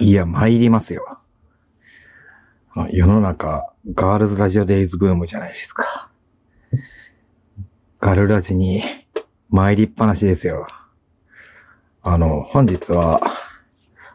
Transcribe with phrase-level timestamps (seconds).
[0.00, 1.18] いや、参りますよ。
[2.90, 6.10] 世の中、ガールズラジオデイズブームじゃないですか。
[8.00, 8.82] ガルラジに
[9.50, 10.66] 参りっぱなしですよ。
[12.02, 13.20] あの、本日は、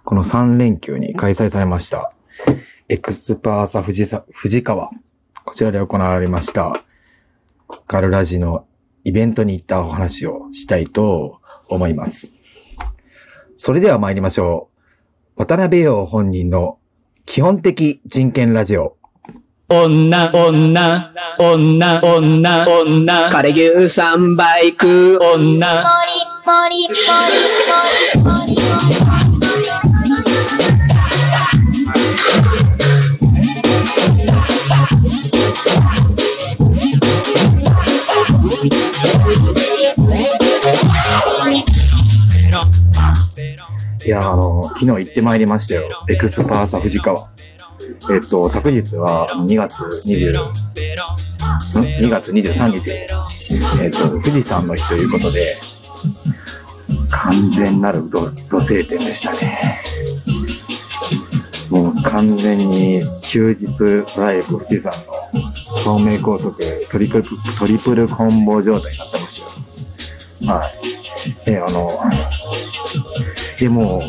[0.04, 2.12] この3連休に開催されました、
[2.90, 4.90] エクスパーサ富士富川。
[5.46, 6.84] こちらで行われました、
[7.88, 8.68] ガルラジの
[9.06, 11.40] イベントに行ったお話をしたいと
[11.70, 12.36] 思います。
[13.58, 14.69] それでは参りましょう。
[15.40, 16.80] 渡辺陽本人の
[17.26, 18.98] 基本的人権ラジオ。
[19.70, 25.82] 女、女、女、女、女、カレ牛三倍食う女。
[25.82, 27.16] ポリポリポリポ
[28.18, 29.29] リポリポリ
[44.80, 45.90] 昨日行ってまいりましたよ。
[46.10, 47.30] エクスパーサ富士川。
[48.10, 50.54] えっと、昨日は2月20、ん
[52.02, 52.92] ?2 月23日。
[53.84, 55.58] えっと、富士山の日ということで、
[57.10, 59.82] 完全なる土星点でしたね。
[61.70, 63.68] もう完全に休日
[64.18, 64.92] ライブ富士山
[65.34, 66.56] の東名高速
[66.90, 67.24] トリプル
[67.58, 69.44] トリプルコンボ状態になってまし
[70.40, 70.58] たよ。
[70.58, 70.80] はい。
[71.48, 71.90] え、あの、
[73.60, 74.00] でも、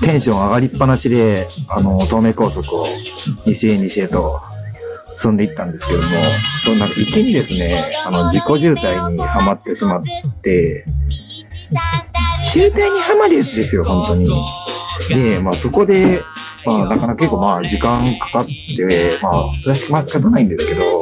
[0.00, 2.84] テンション上がりっぱなしで、あの、東名高速を
[3.46, 4.40] 西へ西へと
[5.16, 6.08] 進んでいったんですけども、
[6.78, 10.02] なんか池にですね、あの、自己渋滞にはまってしまっ
[10.42, 10.84] て、
[12.42, 14.28] 渋滞にはまるやつですよ、本当に。
[15.08, 16.22] で、まあそこで、
[16.64, 20.84] まあなかなか結構まあ時間かかって、まあそれは仕方ないんですけど、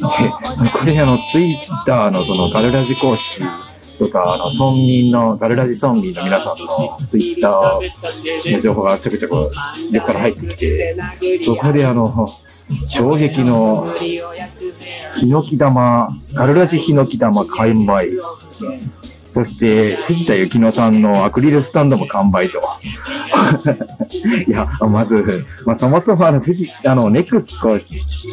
[0.00, 3.42] これあのツイッターのそのガルラジ公式
[4.00, 9.50] とか、あの、村民の、ガルラジ村民の皆さんのツイッターの情報がちょくちょく
[9.92, 10.96] 横から入ってきて、
[11.44, 12.26] そこであの、
[12.86, 18.10] 衝撃の、ヒノキ玉、ガルラジヒノキ玉買い。
[19.32, 22.60] そして、藤田幸乃さんのアクリルスタンドも完売と。
[24.46, 27.78] いや、まず、まあ、そもそもあの、藤、あの、ネクスコ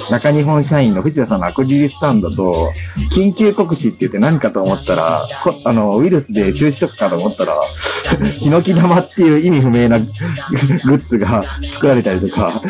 [0.09, 2.71] 中日本社員の藤田さんのアクリルスタンドと、
[3.11, 5.21] 緊急告知って言って何かと思ったら、
[5.63, 7.61] あの、ウイルスで中止とかかと思ったら、
[8.39, 11.43] ヒノキ玉っていう意味不明な グッズが
[11.73, 12.61] 作られたりとか、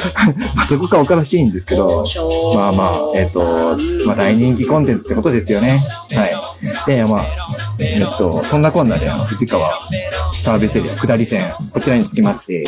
[0.56, 2.04] まあ、そこがおかしいんですけど、
[2.56, 5.80] まあまあ、えっ、ー、と、まあ大人気コンテンツってことですよね。
[6.16, 6.36] はい。
[6.88, 7.26] で、まあ、
[7.80, 9.78] えっ、と、そんなこんなで、藤川
[10.32, 12.66] サービスエリア下り線、こちらに着きまして、えっ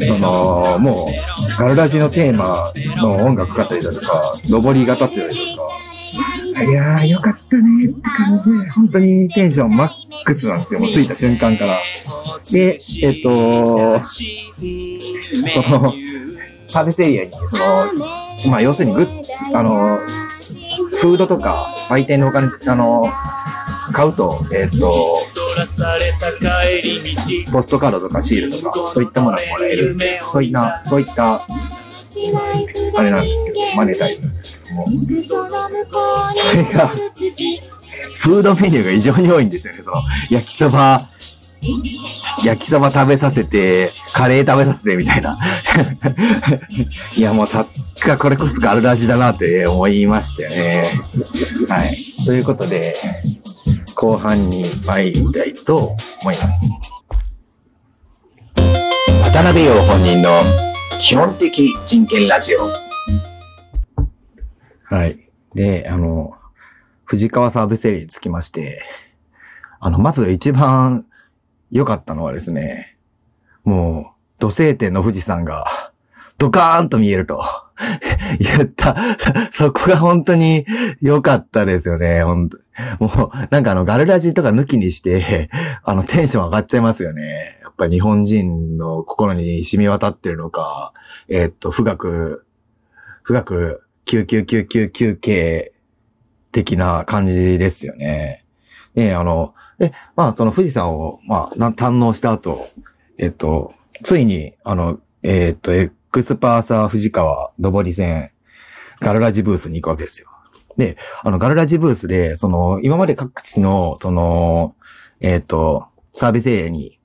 [0.00, 2.72] と、その、もう、ガルラジのテーマ
[3.02, 9.90] の音楽かったりだとか、上りが立ってたりとか、いやー、よかったねって感じで、本当にテンションマッ
[10.24, 11.82] クスなんですよ、もう着いた瞬間から。
[12.50, 13.30] で、えっと、
[14.02, 15.92] その、
[16.68, 20.00] サービスエリアに、その、まあ、要するにグッズ、あの、
[21.02, 23.12] フードとか、売店のお金、あの、
[23.92, 25.18] 買うと、えっ、ー、と、
[27.50, 29.96] ポストカードとかシールとか、そういったものがもらえる
[30.30, 31.44] そういった、そういった、
[32.94, 34.86] あれなんですけど、マネタイズなんですけども、
[36.36, 39.80] それが、フードメニューが異常に多いんですよね。
[39.82, 39.96] その、
[40.30, 41.08] 焼きそば、
[42.44, 45.38] 焼きそば食べさせて、カレー食べさせて、みたいな。
[47.16, 50.84] いや、もうさすがこれこそがあるらしだなって思いましたよね。
[51.68, 51.94] はい。
[52.26, 52.96] ということで、
[53.94, 55.76] 後半に参りたいと
[56.22, 56.48] 思います。
[59.22, 60.42] 渡辺陽本人の
[61.00, 62.68] 基本的人権ラジオ。
[64.84, 65.30] はい。
[65.54, 66.34] で、あの、
[67.04, 68.82] 藤川サービスエリにつきまして、
[69.78, 71.06] あの、まず一番
[71.72, 72.96] 良かったのはですね、
[73.64, 75.64] もう、土星点の富士山が、
[76.36, 77.42] ドカーンと見えると
[78.38, 78.96] 言った。
[79.52, 80.66] そこが本当に
[81.00, 82.22] 良かったですよね。
[82.24, 82.58] 本当
[82.98, 85.48] もう、なんかあの、ガルラジとか抜きにして、
[85.82, 87.58] あの、テンション上がっちゃいますよね。
[87.62, 90.92] やっぱ日本人の心に染み渡ってるのか、
[91.28, 92.44] えー、っと、富岳、
[93.24, 95.72] 富岳9999系
[96.50, 98.44] 的な感じですよね。
[98.94, 102.68] ねあの、で、まあ、その富士山を、まあ、堪能した後、
[103.18, 103.74] えっと、
[104.04, 108.30] ついに、あの、えっと、エクスパーサー富士川上り線、
[109.00, 110.28] ガルラジブースに行くわけですよ。
[110.76, 114.74] で、あの、ガルラジブースで、その、今まで各地の、その、
[115.20, 116.98] えっ、と、サービスエリアに、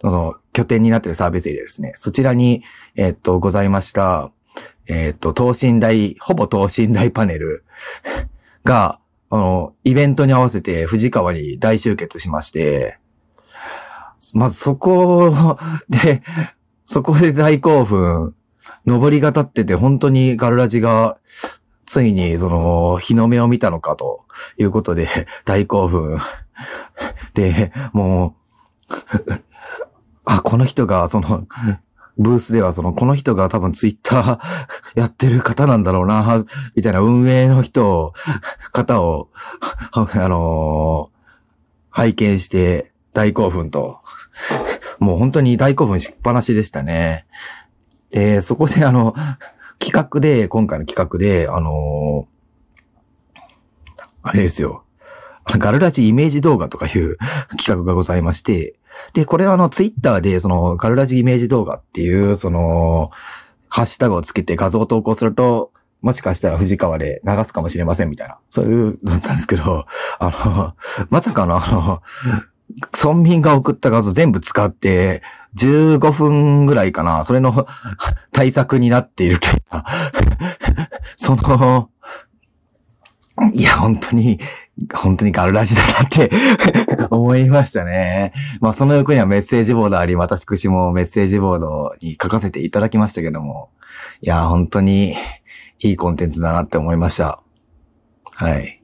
[0.00, 1.92] その、拠点になっているサービスエリアですね。
[1.96, 2.64] そちらに、
[2.96, 4.30] えっ、と、ございました、
[4.86, 7.64] えっ、と、等身大、ほぼ等身大パネル
[8.64, 8.98] が、
[9.30, 12.98] あの、イベントに合わせて富士川に大集結しまして、
[14.34, 15.56] まずそこ
[15.88, 16.22] で、
[16.84, 18.34] そこで大興奮、
[18.84, 21.16] 登りが立ってて本当にガルラジが、
[21.86, 24.24] ついにその日の目を見たのかと
[24.58, 25.08] いうことで
[25.44, 26.18] 大興奮。
[27.34, 28.36] で、も
[28.88, 29.32] う、
[30.24, 31.46] あ、この人がその、
[32.20, 34.38] ブースではその、この人が多分ツイッター
[35.00, 36.44] やってる方なんだろうな、
[36.76, 38.12] みたいな運営の人を、
[38.72, 39.28] 方を、
[39.92, 41.10] あの
[41.88, 44.00] 拝見して大興奮と、
[44.98, 47.24] もう本当に大興奮しっぱなしでしたね。
[48.10, 49.14] で、そこであの、
[49.78, 52.28] 企画で、今回の企画で、あの
[54.22, 54.84] あれですよ。
[55.46, 57.16] ガルラジイメージ動画とかいう
[57.56, 58.74] 企画がございまして、
[59.12, 63.10] で、これはあの、ツイッターで、その、ガルラジイメージ動画っていう、その、
[63.68, 69.86] ハッシュタグをつけて画像を投稿すると、もしかしたら藤川で流すかもしれませんみたいな、そういうのだったんですけど、
[70.18, 70.74] あの、
[71.10, 72.02] まさかのあの、
[72.92, 75.22] 村民が送った画像全部使って、
[75.56, 77.66] 15分ぐらいかな、それの
[78.32, 79.84] 対策になっているというか、
[81.16, 81.90] その、
[83.52, 84.38] いや、本当に、
[84.94, 86.30] 本当にガルラジだなって
[87.10, 88.32] 思いましたね。
[88.60, 93.70] まあ、その横にはメッセージボードあり、私もメッセージボードに書かせていただきましたけども、
[94.22, 95.14] いや、本当に
[95.80, 97.40] いいコンテンツだなって思いました。
[98.32, 98.82] はい。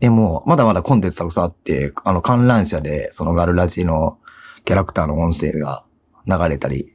[0.00, 4.18] でも、まだまだコンテンツたくさんあって、あの、観覧車で、そのガルラジの
[4.64, 5.84] キャラクターの音声が
[6.26, 6.94] 流れたり、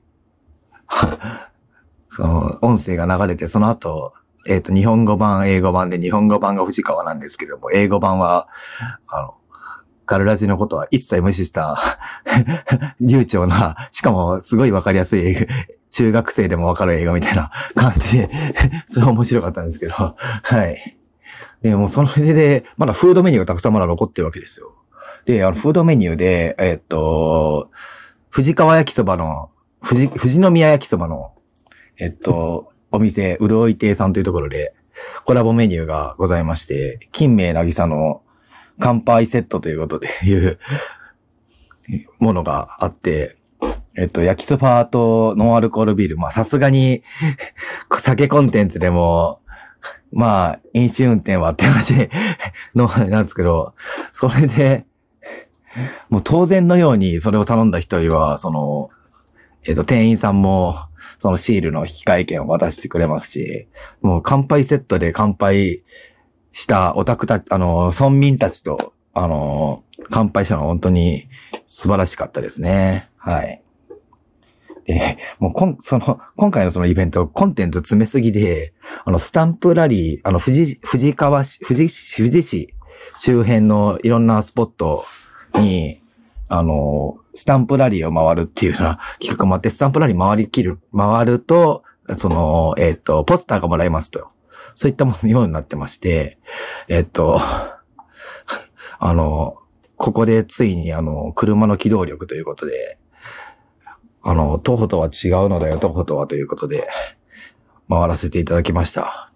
[2.09, 4.13] その、音声が流れて、その後、
[4.45, 8.47] えっ、と、日本語版、英語版で、日本語版が藤川なんですけれども、英語版は、
[9.07, 9.35] あの、
[10.05, 11.79] ガルラジのことは一切無視した、
[12.99, 15.35] 流暢な、しかもすごいわかりやすい、
[15.91, 18.29] 中学生でもわかる映画みたいな感じで、
[18.85, 20.15] それは面白かったんですけど、は
[20.67, 20.97] い。
[21.61, 24.73] で、もうその上で、まだフードメニューがたくさんまだ残ってるわけですよ。
[25.25, 27.71] で、あの、フードメニューで、えっと、
[28.29, 29.51] 藤川焼きそばの、
[29.87, 31.33] 富士、富士宮焼きそばの、
[31.97, 34.75] えっと、お店、うるおい亭さんというところで、
[35.25, 38.21] コラボメニューがございまして、金明なぎさの
[38.79, 40.59] 乾杯セットということでいう
[42.19, 43.35] ものがあって、
[43.95, 47.03] えっと、焼きそばとノンアルコールビール、まあさすがに
[47.91, 49.41] 酒コンテンツでも、
[50.11, 52.09] まあ、飲酒運転はあって話
[52.75, 53.73] の、なんですけど、
[54.11, 54.85] それで、
[56.09, 58.91] もう当然のようにそれを頼んだ一人は、その、
[59.65, 60.75] えっと、店員さんも、
[61.19, 63.67] そのシールの引換券を渡してくれますし、
[64.01, 65.83] もう乾杯セットで乾杯
[66.51, 71.29] したオタクたち、あの、村民たちと、あの、乾杯したのは本当に
[71.67, 73.09] 素晴らしかったですね。
[73.17, 73.61] はい。
[74.85, 78.73] で、もうこん、その、今回のそのイベント、コンテンツ詰めすぎで、
[79.05, 82.73] あの、スタンプラリー、あの、富士、富士川市、富士市、富士市
[83.19, 85.05] 周辺のいろんなスポット
[85.55, 86.02] に、
[86.55, 91.81] あの、スタンプラリーを回るっていうような 企画もあって、スタンプラリー回りきる、回ると、
[92.17, 94.27] その、えっ、と、ポスターがもらえますと。
[94.75, 96.37] そういったものようになってまして、
[96.87, 97.39] えっ、と、
[98.99, 99.57] あの、
[99.97, 102.99] ここでついにあの、車の機動力ということで、
[104.21, 106.87] あの、徒歩とは違うのだよ、徒歩とはということで、
[107.89, 109.31] 回らせていただきました。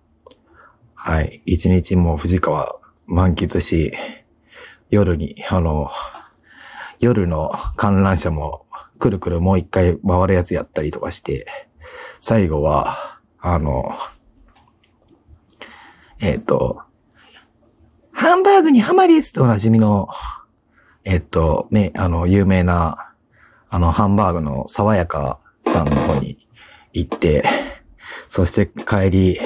[0.94, 1.42] はい。
[1.48, 2.76] 一日も藤川
[3.08, 3.92] 満喫し、
[4.92, 5.90] 夜に、あの、
[7.00, 8.66] 夜の観覧車も
[9.00, 11.46] くるくるもう一回回るやつやったりとかして、
[12.20, 13.96] 最後は、あの、
[16.20, 16.82] えっ、と、
[18.12, 20.10] ハンバーグにハマりですとおなじみの、
[21.04, 23.14] えっ、と、ね、あの、有名な、
[23.70, 26.48] あの、ハンバーグの爽やかさんの方に
[26.94, 27.44] 行って、
[28.28, 29.40] そして帰り、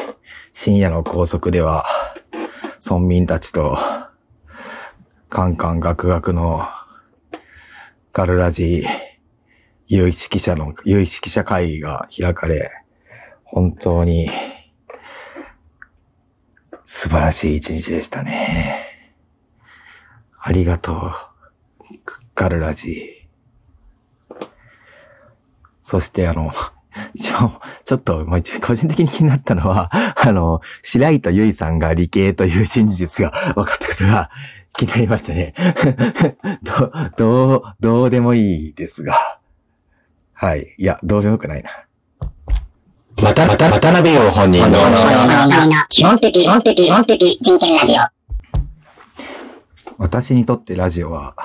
[0.53, 1.86] 深夜の高速では、
[2.84, 3.77] 村民たちと、
[5.29, 6.67] カンカンガクガクの
[8.13, 8.86] ガルラジ
[9.88, 12.72] 有識者の、有識者会議が開かれ、
[13.44, 14.30] 本当に
[16.86, 18.86] 素晴らしい一日でしたね。
[20.41, 21.12] ありがとう、
[22.36, 23.27] ガルラジ。
[25.84, 26.51] そしてあの、
[27.13, 34.30] 一応、ちょっと、まあ、個人的に気になったのは、あの、白糸ゆいさんが理系という真実が分かったことが
[34.74, 35.54] 気になりましたね。
[36.63, 39.16] ど、どう、どうでもいいですが。
[40.34, 40.75] はい。
[40.78, 41.70] いや、どうでもよくないな。
[43.22, 44.80] また、また、渡辺陽本人の、
[45.90, 48.22] 基本的、基本的、基本的人権ラジオ。
[49.98, 51.36] 私にとってラジオは、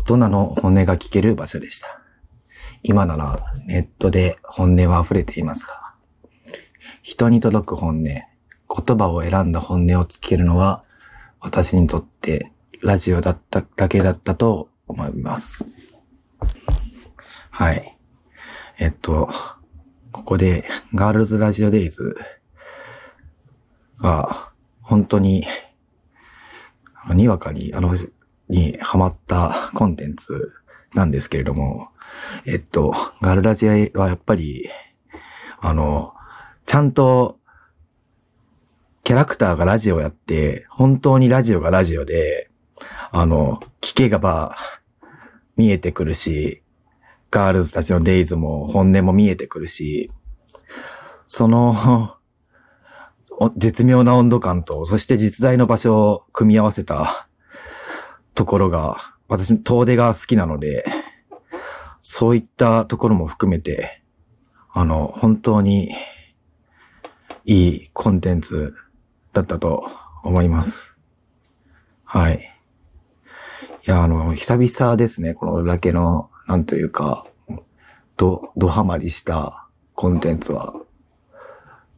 [0.00, 2.00] 大人の本音が聞ける場所でした。
[2.82, 5.94] 今ならネットで本音は溢れていますが、
[7.02, 8.26] 人に届く本音、言
[8.96, 10.82] 葉を選んだ本音を聞けるのは、
[11.42, 15.72] 私にとってラジオだっただけだったと思います。
[17.50, 17.98] はい。
[18.78, 19.28] えっと、
[20.12, 22.16] ここで、ガールズラジオデイズ
[24.00, 25.44] が、本当に、
[27.12, 27.94] にわかに、あの、
[28.48, 30.52] にハマったコンテンツ
[30.94, 31.88] なんですけれども、
[32.46, 34.68] えっと、ガールラジオはやっぱり、
[35.60, 36.14] あの、
[36.66, 37.38] ちゃんと、
[39.04, 42.50] キャラクターがラジオやって、本当にラジオがラジオで、
[43.10, 44.56] あの、聞けば
[45.56, 46.62] 見えてくるし、
[47.30, 50.12] ガールズたちのデイズも本音も見えてくるし、
[51.26, 52.14] その、
[53.56, 57.26] 絶妙な温度感と、そして実在の場所を組み合わせた
[58.34, 60.84] ところが、私、遠出が好きなので、
[62.02, 64.02] そういったところも含めて、
[64.72, 65.92] あの、本当に
[67.44, 68.76] いいコンテンツ
[69.32, 69.90] だったと
[70.22, 70.94] 思います。
[72.04, 72.48] はい。
[73.86, 77.26] いや、あの、久々ですね、このだけの、なんというか、
[78.16, 80.74] ど、どハマりしたコンテンツは。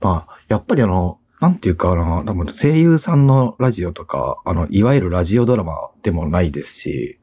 [0.00, 7.18] まあ、やっぱりあの、なんていうかな、多分声優さんのラジオとか、あの、いわゆるラジオドラマでもないですし、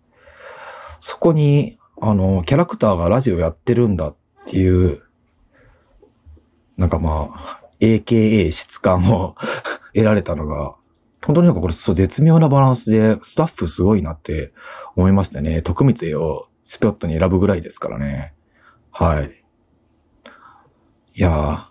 [1.00, 4.16] そこに、あの、キャラクターがラジオやってるんだっ
[4.46, 5.02] ていう、
[6.78, 9.36] なんかまあ、AKA 質感を
[9.94, 10.76] 得られたのが、
[11.24, 14.54] 本当になんかこれそう絶妙なバランスで、スタッフすごいなって
[14.96, 15.62] 思いましたね。
[15.62, 18.34] 徳光をスポットに選ぶぐらいですからね。
[18.92, 19.44] はい。
[21.16, 21.66] いやー、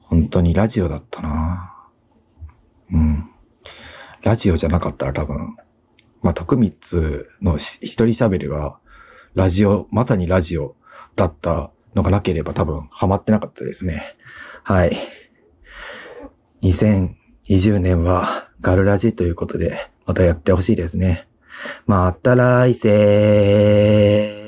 [0.00, 1.72] 本当にラジオだったな
[2.92, 3.30] うん。
[4.22, 5.56] ラジオじゃなかったら多分、
[6.22, 8.78] まあ、徳光の一人喋りが、
[9.34, 10.76] ラジオ、まさにラジオ
[11.14, 14.16] だったのがなければ多分ハマってなかったですね。
[14.64, 14.96] はい。
[17.48, 21.28] 20年はガルラジということで、またやってほしいですね。
[21.86, 24.35] また来世